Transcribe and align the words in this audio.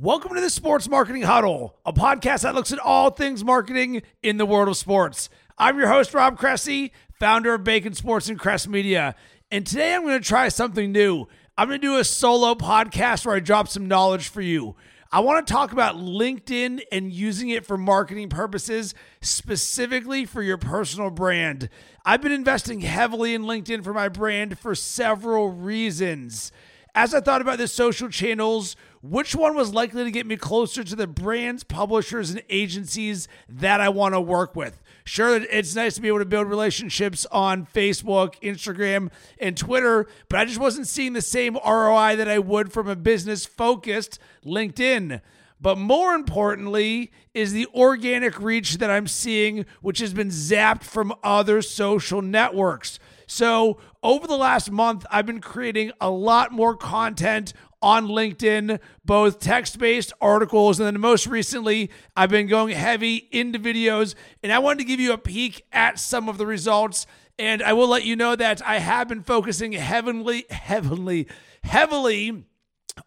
Welcome 0.00 0.36
to 0.36 0.40
the 0.40 0.48
Sports 0.48 0.88
Marketing 0.88 1.22
Huddle, 1.22 1.74
a 1.84 1.92
podcast 1.92 2.42
that 2.42 2.54
looks 2.54 2.72
at 2.72 2.78
all 2.78 3.10
things 3.10 3.42
marketing 3.42 4.02
in 4.22 4.36
the 4.36 4.46
world 4.46 4.68
of 4.68 4.76
sports. 4.76 5.28
I'm 5.58 5.76
your 5.76 5.88
host, 5.88 6.14
Rob 6.14 6.38
Cressy, 6.38 6.92
founder 7.18 7.54
of 7.54 7.64
Bacon 7.64 7.94
Sports 7.94 8.28
and 8.28 8.38
Crest 8.38 8.68
Media. 8.68 9.16
And 9.50 9.66
today 9.66 9.96
I'm 9.96 10.02
going 10.02 10.16
to 10.16 10.24
try 10.24 10.50
something 10.50 10.92
new. 10.92 11.26
I'm 11.56 11.66
going 11.66 11.80
to 11.80 11.84
do 11.84 11.96
a 11.96 12.04
solo 12.04 12.54
podcast 12.54 13.26
where 13.26 13.34
I 13.34 13.40
drop 13.40 13.66
some 13.66 13.88
knowledge 13.88 14.28
for 14.28 14.40
you. 14.40 14.76
I 15.10 15.18
want 15.18 15.44
to 15.44 15.52
talk 15.52 15.72
about 15.72 15.96
LinkedIn 15.96 16.80
and 16.92 17.12
using 17.12 17.48
it 17.48 17.66
for 17.66 17.76
marketing 17.76 18.28
purposes, 18.28 18.94
specifically 19.20 20.24
for 20.24 20.42
your 20.42 20.58
personal 20.58 21.10
brand. 21.10 21.68
I've 22.04 22.22
been 22.22 22.30
investing 22.30 22.82
heavily 22.82 23.34
in 23.34 23.42
LinkedIn 23.42 23.82
for 23.82 23.92
my 23.92 24.08
brand 24.08 24.60
for 24.60 24.76
several 24.76 25.50
reasons. 25.50 26.52
As 26.98 27.14
I 27.14 27.20
thought 27.20 27.40
about 27.40 27.58
the 27.58 27.68
social 27.68 28.08
channels, 28.08 28.74
which 29.02 29.32
one 29.32 29.54
was 29.54 29.72
likely 29.72 30.02
to 30.02 30.10
get 30.10 30.26
me 30.26 30.36
closer 30.36 30.82
to 30.82 30.96
the 30.96 31.06
brands, 31.06 31.62
publishers, 31.62 32.30
and 32.30 32.42
agencies 32.50 33.28
that 33.48 33.80
I 33.80 33.88
want 33.88 34.16
to 34.16 34.20
work 34.20 34.56
with? 34.56 34.82
Sure, 35.04 35.36
it's 35.36 35.76
nice 35.76 35.94
to 35.94 36.00
be 36.00 36.08
able 36.08 36.18
to 36.18 36.24
build 36.24 36.48
relationships 36.48 37.24
on 37.30 37.66
Facebook, 37.66 38.34
Instagram, 38.42 39.12
and 39.38 39.56
Twitter, 39.56 40.08
but 40.28 40.40
I 40.40 40.44
just 40.44 40.58
wasn't 40.58 40.88
seeing 40.88 41.12
the 41.12 41.22
same 41.22 41.56
ROI 41.64 42.16
that 42.16 42.26
I 42.26 42.40
would 42.40 42.72
from 42.72 42.88
a 42.88 42.96
business 42.96 43.46
focused 43.46 44.18
LinkedIn. 44.44 45.20
But 45.60 45.78
more 45.78 46.14
importantly, 46.14 47.12
is 47.32 47.52
the 47.52 47.68
organic 47.76 48.40
reach 48.40 48.78
that 48.78 48.90
I'm 48.90 49.06
seeing, 49.06 49.66
which 49.82 50.00
has 50.00 50.12
been 50.12 50.30
zapped 50.30 50.82
from 50.82 51.14
other 51.22 51.62
social 51.62 52.22
networks. 52.22 52.98
So, 53.28 53.78
over 54.02 54.26
the 54.26 54.38
last 54.38 54.70
month, 54.70 55.04
I've 55.10 55.26
been 55.26 55.42
creating 55.42 55.92
a 56.00 56.10
lot 56.10 56.50
more 56.50 56.74
content 56.74 57.52
on 57.82 58.08
LinkedIn, 58.08 58.80
both 59.04 59.38
text 59.38 59.78
based 59.78 60.14
articles, 60.20 60.80
and 60.80 60.86
then 60.86 60.98
most 60.98 61.26
recently, 61.26 61.90
I've 62.16 62.30
been 62.30 62.46
going 62.46 62.74
heavy 62.74 63.28
into 63.30 63.58
videos. 63.58 64.14
And 64.42 64.50
I 64.50 64.58
wanted 64.58 64.78
to 64.78 64.84
give 64.84 64.98
you 64.98 65.12
a 65.12 65.18
peek 65.18 65.62
at 65.72 65.98
some 65.98 66.28
of 66.28 66.38
the 66.38 66.46
results. 66.46 67.06
And 67.38 67.62
I 67.62 67.74
will 67.74 67.88
let 67.88 68.04
you 68.04 68.16
know 68.16 68.34
that 68.34 68.66
I 68.66 68.78
have 68.78 69.08
been 69.08 69.22
focusing 69.22 69.72
heavily, 69.72 70.46
heavily, 70.50 71.28
heavily 71.62 72.44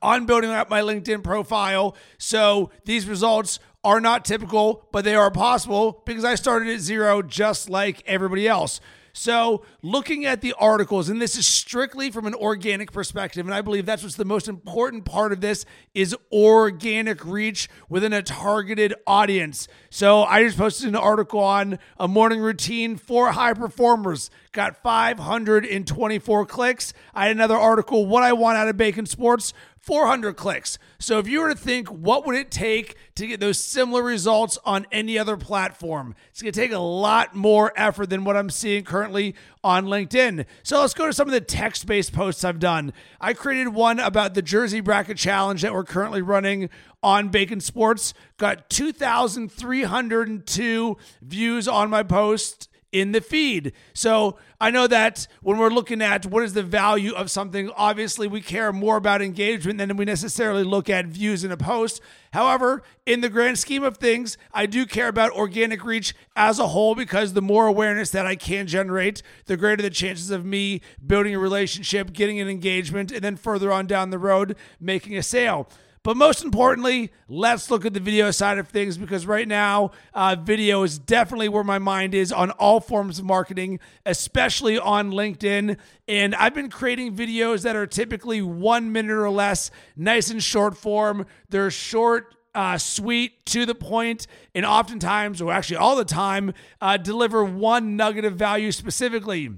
on 0.04 0.28
building 0.28 0.52
up 0.52 0.70
my 0.70 0.82
LinkedIn 0.82 1.24
profile. 1.24 1.98
So 2.20 2.70
these 2.86 3.08
results 3.08 3.60
are 3.84 4.00
not 4.00 4.24
typical, 4.24 4.88
but 4.92 5.04
they 5.04 5.16
are 5.16 5.32
possible 5.32 6.04
because 6.06 6.24
I 6.24 6.36
started 6.36 6.70
at 6.70 6.80
zero 6.80 7.24
just 7.24 7.70
like 7.72 8.04
everybody 8.06 8.48
else. 8.48 8.80
So, 9.14 9.64
looking 9.82 10.26
at 10.26 10.42
the 10.42 10.54
articles, 10.54 11.10
and 11.10 11.22
this 11.22 11.38
is 11.38 11.46
strictly 11.46 12.12
from 12.12 12.26
an 12.26 12.34
organic 12.34 12.92
perspective, 12.92 13.46
and 13.46 13.54
I 13.54 13.62
believe 13.62 13.86
that's 13.86 14.04
what's 14.04 14.16
the 14.16 14.26
most 14.26 14.48
important 14.48 15.06
part 15.06 15.32
of 15.32 15.42
this 15.42 15.66
is 15.94 16.16
organic 16.32 17.26
reach 17.26 17.70
within 17.90 18.14
a 18.14 18.22
targeted 18.22 18.94
audience. 19.06 19.68
So, 19.90 20.24
I 20.24 20.44
just 20.44 20.58
posted 20.58 20.88
an 20.88 20.96
article 20.96 21.42
on 21.42 21.80
a 21.98 22.08
morning 22.08 22.40
routine 22.40 22.96
for 22.96 23.32
high 23.32 23.54
performers, 23.54 24.30
got 24.52 24.84
524 24.84 26.46
clicks. 26.46 26.94
I 27.14 27.28
had 27.28 27.36
another 27.36 27.58
article, 27.58 28.06
What 28.06 28.24
I 28.24 28.34
Want 28.34 28.58
Out 28.58 28.68
of 28.68 28.76
Bacon 28.76 29.06
Sports, 29.06 29.54
400 29.80 30.36
clicks. 30.36 30.78
So 31.00 31.20
if 31.20 31.28
you 31.28 31.40
were 31.42 31.48
to 31.50 31.56
think, 31.56 31.88
what 31.88 32.26
would 32.26 32.36
it 32.36 32.52
take 32.52 32.98
to 33.16 33.26
get 33.26 33.40
those 33.40 33.58
similar 33.58 34.04
results 34.04 34.60
on 34.66 34.86
any 34.92 35.18
other 35.18 35.38
platform? 35.38 36.14
It's 36.30 36.42
going 36.42 36.52
to 36.52 36.60
take 36.60 36.74
a 36.74 36.80
lot 36.80 37.34
more 37.34 37.72
effort 37.76 38.10
than 38.10 38.26
what 38.26 38.38
I'm 38.38 38.50
seeing 38.50 38.84
currently 38.84 39.36
on 39.64 39.86
LinkedIn. 39.86 40.46
So 40.64 40.82
let's 40.82 40.94
go 40.94 41.08
to 41.08 41.14
some 41.14 41.28
of 41.28 41.34
the 41.34 41.42
text 41.42 41.88
based 41.88 42.14
posts 42.14 42.44
I've 42.44 42.60
done. 42.60 42.94
I 43.20 43.34
created 43.34 43.70
one 43.70 44.00
about 44.00 44.34
the 44.34 44.42
Jersey 44.42 44.82
Bracket 44.82 45.18
Challenge 45.18 45.62
that 45.62 45.74
we're 45.74 45.86
currently 45.86 46.22
running 46.22 46.70
on 47.02 47.30
Bacon 47.30 47.62
Sports. 47.62 48.14
Got 48.38 48.70
2,302 48.70 50.98
views 51.22 51.68
on 51.68 51.90
my 51.90 52.04
post 52.04 52.68
in 52.92 53.12
the 53.14 53.22
feed. 53.22 53.74
So 53.94 54.38
I 54.60 54.70
know 54.70 54.88
that 54.88 55.28
when 55.42 55.58
we're 55.58 55.70
looking 55.70 56.02
at 56.02 56.26
what 56.26 56.44
is 56.44 56.54
the 56.54 56.64
value 56.64 57.14
of 57.14 57.32
something, 57.32 57.70
obviously 57.76 58.28
we 58.28 58.42
care 58.42 58.74
more 58.74 58.98
about 58.98 59.22
engagement 59.22 59.78
than 59.78 59.96
we 59.96 60.06
necessarily 60.06 60.64
look 60.64 60.90
at 60.90 61.06
views 61.06 61.44
in 61.44 61.52
a 61.52 61.58
post. 61.58 62.02
However, 62.34 62.84
in 63.06 63.22
the 63.22 63.30
grand 63.30 63.60
scheme 63.60 63.84
of 63.84 63.98
things, 63.98 64.38
I 64.54 64.66
do 64.66 64.86
care 64.86 65.08
about 65.08 65.32
organic 65.32 65.84
reach 65.84 66.14
as 66.36 66.60
a 66.60 66.68
whole 66.68 66.96
because 66.96 67.34
the 67.34 67.42
more 67.42 67.68
awareness 67.68 68.10
that 68.12 68.26
I 68.26 68.36
can 68.36 68.68
generate, 68.68 69.22
the 69.46 69.58
greater 69.58 69.82
the 69.82 69.90
chances 69.90 70.30
of 70.32 70.46
me 70.46 70.82
building 71.06 71.36
a 71.36 71.40
relationship, 71.40 72.14
getting 72.14 72.40
an 72.40 72.50
engagement, 72.50 73.12
and 73.12 73.22
then 73.22 73.36
further 73.36 73.72
on 73.72 73.88
down 73.88 74.10
the 74.10 74.20
road, 74.20 74.56
making 74.80 75.18
a 75.18 75.24
sale. 75.24 75.68
But 76.04 76.18
most 76.18 76.44
importantly, 76.44 77.12
let's 77.28 77.70
look 77.70 77.86
at 77.86 77.94
the 77.94 78.00
video 78.00 78.32
side 78.32 78.58
of 78.58 78.68
things 78.68 78.98
because 78.98 79.28
right 79.28 79.48
now, 79.48 79.92
uh, 80.16 80.36
video 80.36 80.82
is 80.82 80.98
definitely 80.98 81.48
where 81.48 81.64
my 81.64 81.78
mind 81.78 82.16
is 82.16 82.32
on 82.32 82.50
all 82.52 82.80
forms 82.80 83.20
of 83.20 83.26
marketing, 83.26 83.80
especially 84.04 84.80
on 84.80 85.12
LinkedIn. 85.12 85.78
And 86.08 86.34
I've 86.34 86.56
been 86.56 86.72
creating 86.72 87.16
videos 87.16 87.62
that 87.64 87.76
are 87.76 87.86
typically 87.86 88.42
one 88.42 88.92
minute 88.92 89.14
or 89.14 89.30
less, 89.30 89.70
nice 89.96 90.32
and 90.32 90.42
short 90.42 90.76
form. 90.76 91.28
They're 91.50 91.70
short, 91.70 92.36
uh, 92.56 92.80
sweet, 92.80 93.46
to 93.48 93.68
the 93.68 93.76
point, 93.76 94.26
and 94.56 94.66
oftentimes, 94.66 95.40
or 95.40 95.54
actually 95.54 95.78
all 95.78 95.96
the 95.96 96.04
time, 96.04 96.56
uh, 96.82 96.98
deliver 96.98 97.46
one 97.46 97.96
nugget 97.96 98.26
of 98.26 98.34
value 98.38 98.72
specifically. 98.72 99.52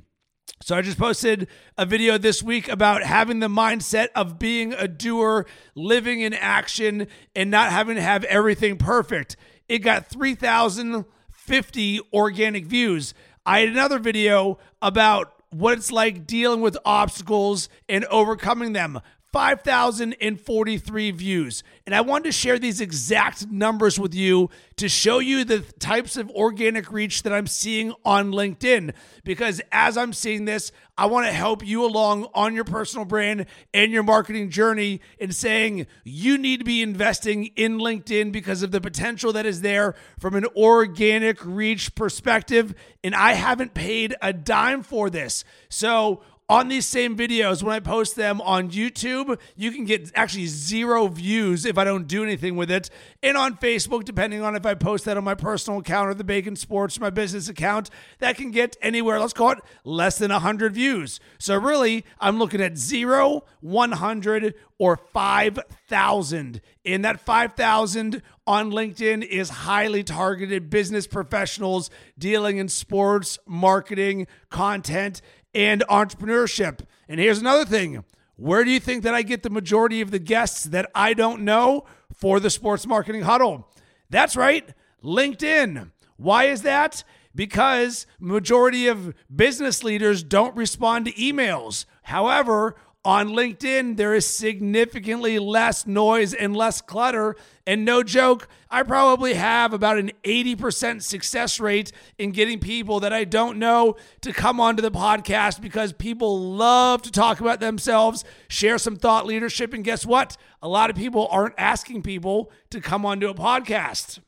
So 0.64 0.78
I 0.78 0.82
just 0.82 0.98
posted 0.98 1.50
a 1.78 1.86
video 1.86 2.18
this 2.18 2.42
week 2.42 2.70
about 2.70 3.04
having 3.04 3.42
the 3.42 3.50
mindset 3.50 4.08
of 4.16 4.40
being 4.40 4.72
a 4.72 4.88
doer, 4.88 5.46
living 5.76 6.22
in 6.22 6.34
action, 6.34 7.08
and 7.36 7.52
not 7.52 7.74
having 7.74 7.98
to 7.98 8.02
have 8.02 8.24
everything 8.24 8.78
perfect. 8.78 9.36
It 9.68 9.80
got 9.80 10.08
3,050 10.08 12.00
organic 12.14 12.66
views. 12.66 13.14
I 13.46 13.60
had 13.60 13.68
another 13.70 14.00
video 14.00 14.58
about 14.82 15.34
what 15.50 15.78
it's 15.78 15.92
like 15.92 16.26
dealing 16.26 16.62
with 16.62 16.78
obstacles 16.86 17.68
and 17.90 18.06
overcoming 18.06 18.72
them. 18.72 19.02
5,043 19.34 21.12
views. 21.12 21.64
And 21.88 21.96
I 21.96 22.02
wanted 22.02 22.26
to 22.26 22.32
share 22.32 22.60
these 22.60 22.80
exact 22.80 23.48
numbers 23.48 24.00
with 24.00 24.14
you 24.14 24.52
to 24.76 24.88
show 24.88 25.18
you 25.18 25.44
the 25.44 25.62
types 25.80 26.18
of 26.18 26.30
organic 26.30 26.92
reach 26.92 27.24
that 27.24 27.34
I'm 27.34 27.48
seeing 27.48 27.94
on 28.06 28.32
LinkedIn. 28.32 28.94
Because 29.24 29.60
as 29.72 29.98
I'm 29.98 30.14
seeing 30.14 30.46
this, 30.46 30.72
I 30.96 31.08
want 31.08 31.26
to 31.26 31.34
help 31.34 31.66
you 31.66 31.84
along 31.84 32.28
on 32.36 32.54
your 32.54 32.64
personal 32.64 33.06
brand 33.06 33.48
and 33.74 33.92
your 33.92 34.04
marketing 34.04 34.52
journey 34.52 35.02
in 35.18 35.32
saying 35.32 35.88
you 36.04 36.38
need 36.38 36.60
to 36.60 36.64
be 36.64 36.84
investing 36.84 37.48
in 37.56 37.80
LinkedIn 37.80 38.32
because 38.32 38.62
of 38.62 38.70
the 38.70 38.80
potential 38.80 39.34
that 39.34 39.48
is 39.48 39.62
there 39.62 39.96
from 40.20 40.36
an 40.36 40.46
organic 40.56 41.44
reach 41.44 41.96
perspective. 41.96 42.76
And 43.04 43.16
I 43.16 43.34
haven't 43.34 43.74
paid 43.74 44.16
a 44.22 44.32
dime 44.32 44.84
for 44.84 45.10
this. 45.10 45.44
So, 45.70 46.22
on 46.54 46.68
these 46.68 46.86
same 46.86 47.18
videos, 47.18 47.64
when 47.64 47.74
I 47.74 47.80
post 47.80 48.16
them 48.16 48.40
on 48.42 48.70
YouTube, 48.70 49.40
you 49.56 49.72
can 49.72 49.86
get 49.86 50.12
actually 50.14 50.46
zero 50.46 51.08
views 51.08 51.66
if 51.66 51.80
I 51.80 51.84
don't 51.84 52.06
do 52.08 52.22
anything 52.22 52.56
with 52.56 52.70
it. 52.70 52.92
And 53.24 53.36
on 53.36 53.58
Facebook, 53.58 54.06
depending 54.06 54.44
on 54.44 54.56
if 54.56 54.64
I 54.64 54.76
post 54.76 55.06
that 55.06 55.18
on 55.18 55.24
my 55.24 55.34
personal 55.34 55.80
account 55.80 56.10
or 56.10 56.14
the 56.14 56.24
Bacon 56.24 56.56
Sports, 56.56 57.00
my 57.00 57.10
business 57.10 57.50
account, 57.50 57.90
that 58.20 58.38
can 58.38 58.52
get 58.52 58.78
anywhere, 58.84 59.20
let's 59.20 59.34
call 59.34 59.54
it 59.54 59.60
less 59.84 60.20
than 60.20 60.32
100 60.32 60.76
views. 60.76 61.20
So 61.40 61.58
really, 61.58 62.06
I'm 62.20 62.38
looking 62.38 62.62
at 62.62 62.78
zero, 62.78 63.46
100, 63.62 64.54
or 64.78 64.98
5,000. 64.98 66.62
And 66.86 67.06
that 67.06 67.20
5,000 67.20 68.22
on 68.46 68.72
LinkedIn 68.72 69.26
is 69.26 69.50
highly 69.50 70.04
targeted 70.04 70.70
business 70.70 71.08
professionals 71.08 71.90
dealing 72.20 72.58
in 72.58 72.68
sports, 72.68 73.40
marketing, 73.48 74.28
content, 74.50 75.22
and 75.54 75.84
entrepreneurship. 75.90 76.80
And 77.08 77.20
here's 77.20 77.40
another 77.40 77.66
thing 77.66 78.04
where 78.36 78.64
do 78.64 78.72
you 78.72 78.80
think 78.80 79.04
that 79.04 79.14
I 79.14 79.22
get 79.22 79.44
the 79.44 79.50
majority 79.50 80.02
of 80.02 80.12
the 80.12 80.20
guests 80.20 80.64
that 80.66 80.90
I 80.96 81.14
don't 81.14 81.44
know 81.44 81.86
for 82.14 82.40
the 82.40 82.50
Sports 82.50 82.88
Marketing 82.88 83.22
Huddle? 83.22 83.68
That's 84.10 84.36
right, 84.36 84.68
LinkedIn. 85.04 85.92
Why 86.18 86.46
is 86.46 86.64
that? 86.64 87.04
Because 87.36 88.06
majority 88.20 88.88
of 88.88 89.14
business 89.34 89.84
leaders 89.84 90.24
don't 90.24 90.56
respond 90.56 91.06
to 91.06 91.14
emails. 91.14 91.86
However, 92.04 92.76
on 93.06 93.30
LinkedIn, 93.30 93.98
there 93.98 94.14
is 94.14 94.26
significantly 94.26 95.38
less 95.38 95.86
noise 95.86 96.34
and 96.34 96.56
less 96.56 96.80
clutter. 96.80 97.36
And 97.68 97.84
no 97.84 98.02
joke, 98.02 98.48
I 98.70 98.84
probably 98.84 99.34
have 99.34 99.74
about 99.74 99.98
an 99.98 100.12
80% 100.24 101.02
success 101.02 101.60
rate 101.60 101.92
in 102.18 102.32
getting 102.32 102.60
people 102.60 103.02
that 103.02 103.12
I 103.12 103.26
don't 103.26 103.60
know 103.60 103.98
to 104.22 104.32
come 104.32 104.62
onto 104.62 104.82
the 104.82 104.92
podcast 104.92 105.60
because 105.60 105.92
people 105.92 106.40
love 106.40 107.02
to 107.02 107.12
talk 107.12 107.42
about 107.42 107.60
themselves, 107.60 108.24
share 108.48 108.78
some 108.78 108.96
thought 108.96 109.26
leadership. 109.26 109.74
And 109.74 109.84
guess 109.84 110.06
what? 110.06 110.38
A 110.62 110.70
lot 110.70 110.90
of 110.90 110.96
people 110.96 111.28
aren't 111.30 111.56
asking 111.58 112.04
people 112.04 112.52
to 112.70 112.80
come 112.80 113.06
onto 113.06 113.28
a 113.28 113.34
podcast. 113.34 114.20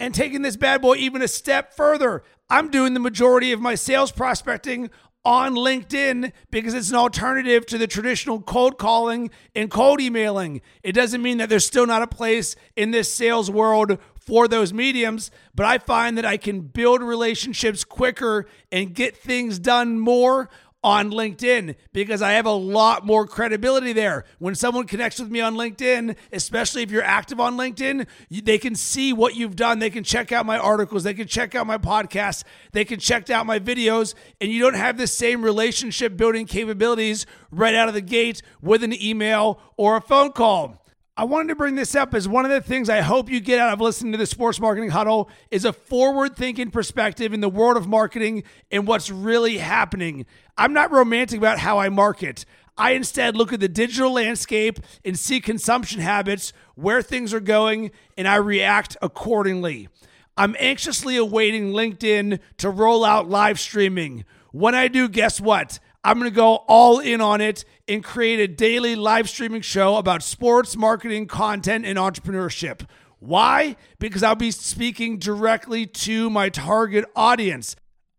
And 0.00 0.14
taking 0.14 0.42
this 0.42 0.56
bad 0.56 0.80
boy 0.80 0.96
even 0.96 1.22
a 1.22 1.28
step 1.28 1.74
further, 1.74 2.22
I'm 2.50 2.70
doing 2.70 2.94
the 2.94 3.00
majority 3.00 3.52
of 3.52 3.60
my 3.60 3.74
sales 3.74 4.10
prospecting 4.10 4.90
on 5.28 5.54
LinkedIn 5.54 6.32
because 6.50 6.72
it's 6.72 6.88
an 6.88 6.96
alternative 6.96 7.66
to 7.66 7.76
the 7.76 7.86
traditional 7.86 8.40
cold 8.40 8.78
calling 8.78 9.30
and 9.54 9.70
cold 9.70 10.00
emailing. 10.00 10.62
It 10.82 10.92
doesn't 10.92 11.20
mean 11.20 11.36
that 11.36 11.50
there's 11.50 11.66
still 11.66 11.86
not 11.86 12.00
a 12.00 12.06
place 12.06 12.56
in 12.76 12.92
this 12.92 13.12
sales 13.12 13.50
world 13.50 13.98
for 14.18 14.48
those 14.48 14.72
mediums, 14.72 15.30
but 15.54 15.66
I 15.66 15.76
find 15.76 16.16
that 16.16 16.24
I 16.24 16.38
can 16.38 16.62
build 16.62 17.02
relationships 17.02 17.84
quicker 17.84 18.46
and 18.72 18.94
get 18.94 19.18
things 19.18 19.58
done 19.58 20.00
more 20.00 20.48
on 20.82 21.10
LinkedIn 21.10 21.74
because 21.92 22.22
I 22.22 22.32
have 22.32 22.46
a 22.46 22.52
lot 22.52 23.04
more 23.04 23.26
credibility 23.26 23.92
there. 23.92 24.24
When 24.38 24.54
someone 24.54 24.86
connects 24.86 25.18
with 25.18 25.30
me 25.30 25.40
on 25.40 25.54
LinkedIn, 25.54 26.16
especially 26.32 26.82
if 26.82 26.90
you're 26.90 27.02
active 27.02 27.40
on 27.40 27.56
LinkedIn, 27.56 28.06
they 28.30 28.58
can 28.58 28.74
see 28.74 29.12
what 29.12 29.34
you've 29.34 29.56
done. 29.56 29.80
They 29.80 29.90
can 29.90 30.04
check 30.04 30.30
out 30.30 30.46
my 30.46 30.58
articles, 30.58 31.02
they 31.02 31.14
can 31.14 31.26
check 31.26 31.54
out 31.54 31.66
my 31.66 31.78
podcasts, 31.78 32.44
they 32.72 32.84
can 32.84 33.00
check 33.00 33.28
out 33.30 33.46
my 33.46 33.58
videos, 33.58 34.14
and 34.40 34.52
you 34.52 34.60
don't 34.60 34.74
have 34.74 34.96
the 34.96 35.06
same 35.06 35.42
relationship 35.42 36.16
building 36.16 36.46
capabilities 36.46 37.26
right 37.50 37.74
out 37.74 37.88
of 37.88 37.94
the 37.94 38.00
gate 38.00 38.42
with 38.62 38.84
an 38.84 38.92
email 39.02 39.60
or 39.76 39.96
a 39.96 40.00
phone 40.00 40.32
call. 40.32 40.84
I 41.18 41.24
wanted 41.24 41.48
to 41.48 41.56
bring 41.56 41.74
this 41.74 41.96
up 41.96 42.14
as 42.14 42.28
one 42.28 42.44
of 42.44 42.52
the 42.52 42.60
things 42.60 42.88
I 42.88 43.00
hope 43.00 43.28
you 43.28 43.40
get 43.40 43.58
out 43.58 43.72
of 43.72 43.80
listening 43.80 44.12
to 44.12 44.18
the 44.18 44.24
Sports 44.24 44.60
Marketing 44.60 44.90
Huddle 44.90 45.28
is 45.50 45.64
a 45.64 45.72
forward 45.72 46.36
thinking 46.36 46.70
perspective 46.70 47.32
in 47.32 47.40
the 47.40 47.48
world 47.48 47.76
of 47.76 47.88
marketing 47.88 48.44
and 48.70 48.86
what's 48.86 49.10
really 49.10 49.58
happening. 49.58 50.26
I'm 50.56 50.72
not 50.72 50.92
romantic 50.92 51.36
about 51.36 51.58
how 51.58 51.80
I 51.80 51.88
market. 51.88 52.44
I 52.76 52.92
instead 52.92 53.34
look 53.34 53.52
at 53.52 53.58
the 53.58 53.68
digital 53.68 54.12
landscape 54.12 54.78
and 55.04 55.18
see 55.18 55.40
consumption 55.40 56.00
habits, 56.00 56.52
where 56.76 57.02
things 57.02 57.34
are 57.34 57.40
going, 57.40 57.90
and 58.16 58.28
I 58.28 58.36
react 58.36 58.96
accordingly. 59.02 59.88
I'm 60.36 60.54
anxiously 60.60 61.16
awaiting 61.16 61.72
LinkedIn 61.72 62.38
to 62.58 62.70
roll 62.70 63.04
out 63.04 63.28
live 63.28 63.58
streaming. 63.58 64.24
When 64.52 64.76
I 64.76 64.86
do, 64.86 65.08
guess 65.08 65.40
what? 65.40 65.80
I'm 66.08 66.18
going 66.18 66.30
to 66.30 66.34
go 66.34 66.64
all 66.66 67.00
in 67.00 67.20
on 67.20 67.42
it 67.42 67.66
and 67.86 68.02
create 68.02 68.40
a 68.40 68.48
daily 68.48 68.96
live 68.96 69.28
streaming 69.28 69.60
show 69.60 69.96
about 69.96 70.22
sports, 70.22 70.74
marketing, 70.74 71.26
content, 71.26 71.84
and 71.84 71.98
entrepreneurship. 71.98 72.88
Why? 73.18 73.76
Because 73.98 74.22
I'll 74.22 74.34
be 74.34 74.50
speaking 74.50 75.18
directly 75.18 75.84
to 75.84 76.30
my 76.30 76.48
target 76.48 77.04
audience. 77.14 77.76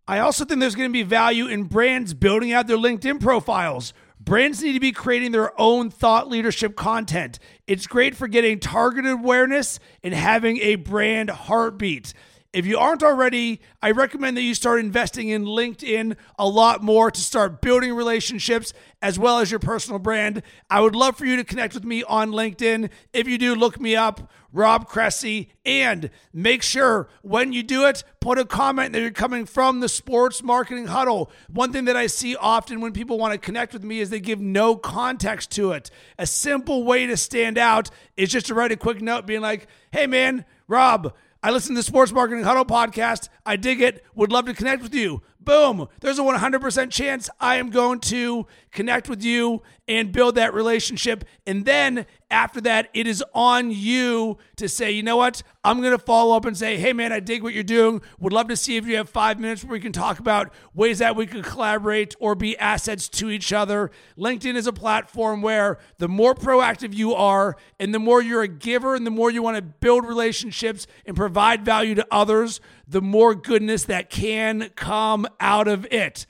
I 0.07 0.19
also 0.19 0.45
think 0.45 0.59
there's 0.59 0.75
going 0.75 0.91
to 0.91 0.93
be 0.93 1.01
value 1.01 1.47
in 1.47 1.63
brands 1.63 2.13
building 2.13 2.53
out 2.53 2.67
their 2.67 2.77
LinkedIn 2.77 3.19
profiles. 3.21 3.91
Brands 4.19 4.61
need 4.61 4.73
to 4.73 4.79
be 4.79 4.91
creating 4.91 5.31
their 5.31 5.59
own 5.59 5.89
thought 5.89 6.29
leadership 6.29 6.75
content. 6.75 7.39
It's 7.65 7.87
great 7.87 8.15
for 8.15 8.27
getting 8.27 8.59
targeted 8.59 9.13
awareness 9.13 9.79
and 10.03 10.13
having 10.13 10.59
a 10.59 10.75
brand 10.75 11.31
heartbeat. 11.31 12.13
If 12.51 12.65
you 12.65 12.79
aren't 12.79 13.03
already, 13.03 13.61
I 13.79 13.91
recommend 13.91 14.35
that 14.35 14.41
you 14.41 14.55
start 14.55 14.79
investing 14.79 15.29
in 15.29 15.45
LinkedIn 15.45 16.15
a 16.39 16.47
lot 16.47 16.81
more 16.81 17.11
to 17.11 17.21
start 17.21 17.61
building 17.61 17.93
relationships 17.93 18.73
as 19.03 19.19
well 19.19 19.37
as 19.37 19.51
your 19.51 19.59
personal 19.59 19.99
brand. 19.99 20.41
I 20.67 20.81
would 20.81 20.95
love 20.95 21.15
for 21.15 21.27
you 21.27 21.35
to 21.35 21.43
connect 21.43 21.75
with 21.75 21.83
me 21.83 22.01
on 22.01 22.31
LinkedIn. 22.31 22.89
If 23.13 23.27
you 23.27 23.37
do, 23.37 23.53
look 23.53 23.79
me 23.79 23.95
up, 23.95 24.31
Rob 24.51 24.87
Cressy, 24.87 25.49
and 25.63 26.09
make 26.33 26.63
sure 26.63 27.07
when 27.21 27.53
you 27.53 27.61
do 27.61 27.85
it, 27.85 28.03
put 28.19 28.39
a 28.39 28.45
comment 28.45 28.93
that 28.93 29.01
you're 29.01 29.11
coming 29.11 29.45
from 29.45 29.79
the 29.79 29.87
Sports 29.87 30.41
Marketing 30.41 30.87
Huddle. 30.87 31.31
One 31.49 31.71
thing 31.71 31.85
that 31.85 31.95
I 31.95 32.07
see 32.07 32.35
often 32.35 32.81
when 32.81 32.93
people 32.93 33.19
want 33.19 33.33
to 33.33 33.37
connect 33.37 33.73
with 33.73 33.83
me 33.83 33.99
is 33.99 34.09
they 34.09 34.19
give 34.19 34.41
no 34.41 34.75
context 34.75 35.51
to 35.51 35.73
it. 35.73 35.91
A 36.17 36.25
simple 36.25 36.83
way 36.83 37.05
to 37.05 37.15
stand 37.15 37.59
out 37.59 37.91
is 38.17 38.31
just 38.31 38.47
to 38.47 38.55
write 38.55 38.71
a 38.71 38.75
quick 38.75 39.03
note 39.03 39.27
being 39.27 39.41
like, 39.41 39.67
hey 39.91 40.07
man, 40.07 40.45
Rob, 40.67 41.13
I 41.41 41.51
listen 41.51 41.73
to 41.73 41.79
the 41.79 41.83
Sports 41.83 42.11
Marketing 42.11 42.43
Huddle 42.43 42.65
podcast. 42.65 43.29
I 43.45 43.55
dig 43.55 43.79
it. 43.79 44.03
Would 44.13 44.29
love 44.29 44.45
to 44.47 44.53
connect 44.53 44.83
with 44.83 44.93
you. 44.93 45.21
Boom. 45.39 45.87
There's 46.01 46.19
a 46.19 46.23
100% 46.23 46.91
chance 46.91 47.29
I 47.39 47.55
am 47.55 47.69
going 47.69 48.01
to 48.01 48.45
connect 48.71 49.07
with 49.07 49.23
you 49.23 49.61
and 49.87 50.11
build 50.11 50.35
that 50.35 50.53
relationship. 50.53 51.23
And 51.47 51.63
then 51.63 52.05
after 52.31 52.61
that, 52.61 52.89
it 52.93 53.07
is 53.07 53.23
on 53.33 53.71
you 53.71 54.37
to 54.57 54.69
say, 54.69 54.91
you 54.91 55.03
know 55.03 55.17
what? 55.17 55.41
I'm 55.63 55.81
going 55.81 55.97
to 55.97 56.03
follow 56.03 56.35
up 56.35 56.45
and 56.45 56.55
say, 56.55 56.77
hey, 56.77 56.93
man, 56.93 57.11
I 57.11 57.19
dig 57.19 57.41
what 57.41 57.53
you're 57.53 57.63
doing. 57.63 58.01
Would 58.19 58.33
love 58.33 58.47
to 58.49 58.55
see 58.55 58.77
if 58.77 58.85
you 58.85 58.97
have 58.97 59.09
five 59.09 59.39
minutes 59.39 59.63
where 59.63 59.71
we 59.71 59.79
can 59.79 59.91
talk 59.91 60.19
about 60.19 60.53
ways 60.73 60.99
that 60.99 61.15
we 61.15 61.25
could 61.25 61.43
collaborate 61.43 62.15
or 62.19 62.35
be 62.35 62.57
assets 62.57 63.09
to 63.09 63.29
each 63.29 63.51
other. 63.51 63.89
LinkedIn 64.17 64.55
is 64.55 64.67
a 64.67 64.73
platform 64.73 65.41
where 65.41 65.79
the 65.97 66.07
more 66.07 66.35
proactive 66.35 66.93
you 66.93 67.13
are 67.13 67.55
and 67.79 67.93
the 67.93 67.99
more 67.99 68.21
you're 68.21 68.43
a 68.43 68.47
giver 68.47 68.95
and 68.95 69.05
the 69.05 69.11
more 69.11 69.31
you 69.31 69.41
want 69.41 69.57
to 69.57 69.61
build 69.61 70.05
relationships 70.05 70.85
and 71.05 71.15
provide 71.15 71.65
value 71.65 71.95
to 71.95 72.07
others, 72.11 72.61
the 72.87 73.01
more 73.01 73.33
goodness 73.33 73.83
that 73.85 74.09
can 74.09 74.69
come 74.75 75.27
out 75.39 75.67
of 75.67 75.85
it. 75.91 76.25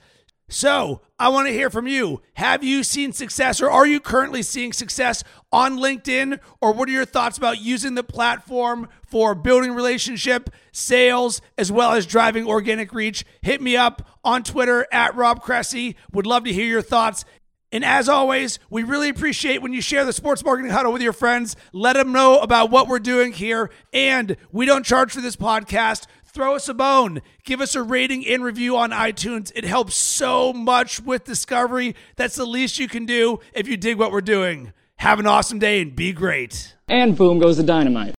So, 0.48 1.02
I 1.20 1.28
want 1.28 1.48
to 1.48 1.52
hear 1.52 1.68
from 1.68 1.86
you. 1.86 2.22
Have 2.32 2.64
you 2.64 2.82
seen 2.82 3.12
success 3.12 3.60
or 3.60 3.70
are 3.70 3.86
you 3.86 4.00
currently 4.00 4.42
seeing 4.42 4.72
success 4.72 5.22
on 5.52 5.76
LinkedIn? 5.76 6.40
Or 6.62 6.72
what 6.72 6.88
are 6.88 6.92
your 6.92 7.04
thoughts 7.04 7.36
about 7.36 7.60
using 7.60 7.94
the 7.94 8.02
platform 8.02 8.88
for 9.06 9.34
building 9.34 9.72
relationship, 9.72 10.48
sales, 10.72 11.42
as 11.58 11.70
well 11.70 11.92
as 11.92 12.06
driving 12.06 12.46
organic 12.46 12.94
reach? 12.94 13.26
Hit 13.42 13.60
me 13.60 13.76
up 13.76 14.00
on 14.24 14.42
Twitter 14.42 14.86
at 14.90 15.14
Rob 15.14 15.42
Cressy. 15.42 15.94
Would 16.10 16.26
love 16.26 16.44
to 16.44 16.54
hear 16.54 16.66
your 16.66 16.80
thoughts. 16.80 17.26
And 17.70 17.84
as 17.84 18.08
always, 18.08 18.58
we 18.70 18.82
really 18.82 19.10
appreciate 19.10 19.60
when 19.60 19.74
you 19.74 19.82
share 19.82 20.06
the 20.06 20.14
Sports 20.14 20.42
Marketing 20.42 20.72
Huddle 20.72 20.92
with 20.92 21.02
your 21.02 21.12
friends. 21.12 21.54
Let 21.72 21.92
them 21.92 22.12
know 22.12 22.40
about 22.40 22.70
what 22.70 22.88
we're 22.88 22.98
doing 22.98 23.32
here. 23.32 23.70
And 23.92 24.38
we 24.50 24.64
don't 24.64 24.86
charge 24.86 25.12
for 25.12 25.20
this 25.20 25.36
podcast 25.36 26.06
throw 26.30 26.54
us 26.54 26.68
a 26.68 26.74
bone. 26.74 27.20
Give 27.44 27.60
us 27.60 27.74
a 27.74 27.82
rating 27.82 28.26
and 28.26 28.42
review 28.42 28.76
on 28.76 28.90
iTunes. 28.90 29.52
It 29.54 29.64
helps 29.64 29.94
so 29.94 30.52
much 30.52 31.00
with 31.00 31.24
discovery. 31.24 31.94
That's 32.16 32.36
the 32.36 32.44
least 32.44 32.78
you 32.78 32.88
can 32.88 33.04
do 33.04 33.40
if 33.52 33.68
you 33.68 33.76
dig 33.76 33.98
what 33.98 34.12
we're 34.12 34.20
doing. 34.20 34.72
Have 34.96 35.18
an 35.18 35.26
awesome 35.26 35.58
day 35.58 35.80
and 35.80 35.96
be 35.96 36.12
great. 36.12 36.76
And 36.88 37.16
boom 37.16 37.38
goes 37.38 37.56
the 37.56 37.62
dynamite. 37.62 38.08